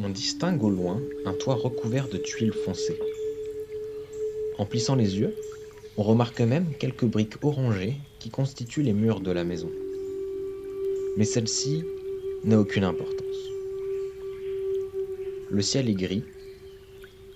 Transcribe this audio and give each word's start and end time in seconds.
on 0.00 0.08
distingue 0.10 0.62
au 0.62 0.70
loin 0.70 1.00
un 1.24 1.32
toit 1.32 1.54
recouvert 1.54 2.08
de 2.08 2.18
tuiles 2.18 2.52
foncées. 2.52 2.98
En 4.58 4.64
plissant 4.64 4.94
les 4.94 5.18
yeux, 5.18 5.34
on 5.96 6.02
remarque 6.02 6.40
même 6.40 6.72
quelques 6.78 7.04
briques 7.04 7.44
orangées 7.44 7.96
qui 8.20 8.30
constituent 8.30 8.82
les 8.82 8.92
murs 8.92 9.20
de 9.20 9.32
la 9.32 9.44
maison. 9.44 9.70
Mais 11.16 11.24
celle-ci 11.24 11.82
n'a 12.44 12.60
aucune 12.60 12.84
importance. 12.84 13.24
Le 15.50 15.62
ciel 15.62 15.88
est 15.88 15.94
gris, 15.94 16.24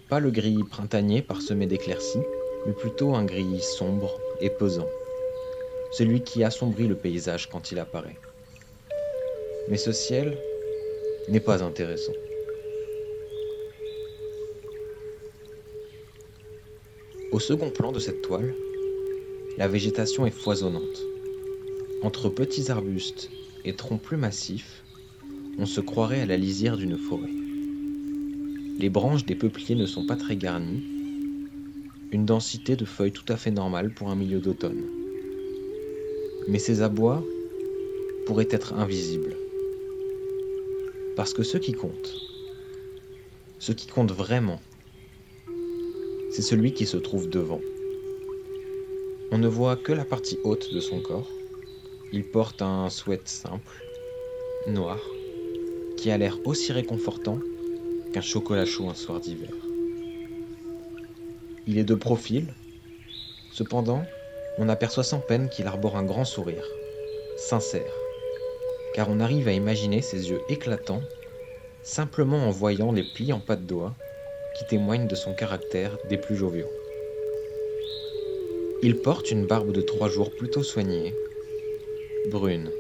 pas 0.09 0.21
le 0.21 0.31
gris 0.31 0.63
printanier 0.71 1.23
parsemé 1.23 1.67
d'éclaircies, 1.67 2.21
mais 2.67 2.73
plutôt 2.73 3.15
un 3.15 3.25
gris 3.25 3.61
sombre 3.61 4.21
et 4.41 4.51
pesant, 4.51 4.89
celui 5.93 6.23
qui 6.23 6.45
assombrit 6.45 6.87
le 6.87 6.97
paysage 6.97 7.49
quand 7.49 7.73
il 7.73 7.79
apparaît. 7.79 8.19
Mais 9.69 9.79
ce 9.79 9.91
ciel 9.91 10.39
n'est 11.29 11.41
pas 11.41 11.65
intéressant. 11.65 12.13
Au 17.33 17.41
second 17.41 17.71
plan 17.71 17.93
de 17.93 17.99
cette 17.99 18.21
toile, 18.21 18.55
la 19.57 19.67
végétation 19.67 20.27
est 20.27 20.31
foisonnante. 20.31 21.03
Entre 22.03 22.29
petits 22.29 22.71
arbustes 22.71 23.31
et 23.65 23.75
troncs 23.75 24.03
plus 24.03 24.19
massifs, 24.19 24.85
on 25.57 25.65
se 25.65 25.81
croirait 25.81 26.21
à 26.21 26.27
la 26.27 26.37
lisière 26.37 26.77
d'une 26.77 26.99
forêt. 26.99 27.33
Les 28.79 28.91
branches 28.91 29.25
des 29.25 29.35
peupliers 29.35 29.77
ne 29.77 29.87
sont 29.87 30.05
pas 30.05 30.17
très 30.17 30.37
garnies, 30.37 30.83
une 32.11 32.27
densité 32.27 32.77
de 32.77 32.85
feuilles 32.85 33.13
tout 33.13 33.33
à 33.33 33.39
fait 33.39 33.51
normale 33.51 33.95
pour 33.95 34.11
un 34.11 34.15
milieu 34.15 34.41
d'automne. 34.41 34.85
Mais 36.49 36.59
ces 36.59 36.83
abois 36.83 37.25
pourraient 38.27 38.49
être 38.51 38.75
invisibles. 38.75 39.39
Parce 41.17 41.33
que 41.33 41.45
ce 41.45 41.57
qui 41.57 41.73
compte, 41.73 42.15
ce 43.59 43.73
qui 43.73 43.87
compte 43.87 44.13
vraiment, 44.13 44.61
c'est 46.33 46.43
celui 46.43 46.73
qui 46.73 46.87
se 46.87 46.97
trouve 46.97 47.29
devant. 47.29 47.61
On 49.31 49.39
ne 49.39 49.49
voit 49.49 49.77
que 49.77 49.93
la 49.93 50.07
partie 50.07 50.39
haute 50.45 50.73
de 50.73 50.81
son 50.81 51.01
corps. 51.01 51.31
Il 52.11 52.25
porte 52.25 52.63
un 52.63 52.89
sweat 52.89 53.29
simple, 53.29 53.85
noir, 54.67 54.99
qui 55.97 56.11
a 56.11 56.19
l'air 56.19 56.39
aussi 56.45 56.73
réconfortant 56.73 57.39
qu'un 58.13 58.21
chocolat 58.23 58.65
chaud 58.65 58.89
un 58.89 58.95
soir 58.95 59.21
d'hiver. 59.21 59.53
Il 61.67 61.79
est 61.79 61.85
de 61.85 61.95
profil, 61.95 62.55
cependant, 63.51 64.03
on 64.59 64.69
aperçoit 64.69 65.05
sans 65.05 65.21
peine 65.21 65.49
qu'il 65.49 65.67
arbore 65.67 65.97
un 65.97 66.05
grand 66.05 66.25
sourire, 66.25 66.67
sincère, 67.37 67.93
car 68.95 69.09
on 69.11 69.21
arrive 69.21 69.49
à 69.49 69.53
imaginer 69.53 70.03
ses 70.03 70.31
yeux 70.31 70.41
éclatants 70.49 71.03
simplement 71.83 72.47
en 72.47 72.51
voyant 72.51 72.93
les 72.93 73.03
plis 73.03 73.33
en 73.33 73.41
pas 73.41 73.57
de 73.57 73.65
doigts 73.65 73.95
qui 74.57 74.67
témoigne 74.67 75.09
de 75.09 75.15
son 75.15 75.35
caractère 75.35 75.99
des 76.09 76.19
plus 76.19 76.37
joviaux. 76.37 76.71
Il 78.83 78.97
porte 78.97 79.31
une 79.31 79.47
barbe 79.47 79.73
de 79.73 79.81
trois 79.81 80.09
jours 80.09 80.31
plutôt 80.31 80.63
soignée, 80.63 81.15
brune. 82.31 82.71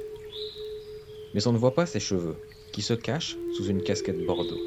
Mais 1.34 1.46
on 1.46 1.52
ne 1.52 1.58
voit 1.58 1.74
pas 1.74 1.86
ses 1.86 2.00
cheveux, 2.00 2.34
qui 2.72 2.82
se 2.82 2.94
cachent 2.94 3.36
sous 3.54 3.66
une 3.66 3.82
casquette 3.82 4.24
bordeaux. 4.26 4.60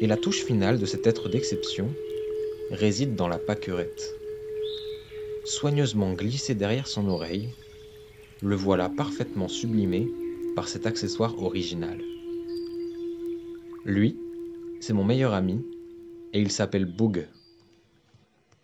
Et 0.00 0.06
la 0.06 0.16
touche 0.16 0.44
finale 0.44 0.78
de 0.78 0.86
cet 0.86 1.06
être 1.06 1.28
d'exception 1.28 1.92
réside 2.70 3.16
dans 3.16 3.28
la 3.28 3.38
pâquerette. 3.38 4.14
Soigneusement 5.44 6.12
glissée 6.12 6.54
derrière 6.54 6.86
son 6.86 7.08
oreille, 7.08 7.48
le 8.42 8.54
voilà 8.54 8.88
parfaitement 8.88 9.48
sublimé 9.48 10.06
par 10.54 10.68
cet 10.68 10.86
accessoire 10.86 11.42
original. 11.42 11.98
Lui, 13.84 14.16
c'est 14.80 14.92
mon 14.92 15.04
meilleur 15.04 15.34
ami 15.34 15.64
et 16.32 16.40
il 16.40 16.50
s'appelle 16.50 16.84
Boog. 16.84 17.26